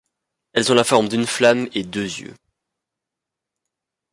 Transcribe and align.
Elles 0.53 0.71
ont 0.71 0.73
la 0.73 0.83
forme 0.83 1.09
d'une 1.09 1.27
flamme 1.27 1.67
et 1.75 1.83
deux 1.83 2.05
yeux. 2.05 2.33